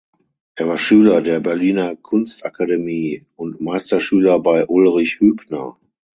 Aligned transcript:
Er 0.55 0.67
war 0.67 0.79
Schüler 0.79 1.21
der 1.21 1.39
Berliner 1.41 1.95
Kunstakademie 1.95 3.27
und 3.35 3.61
Meisterschüler 3.61 4.39
bei 4.39 4.65
Ulrich 4.65 5.19
Hübner. 5.19 5.77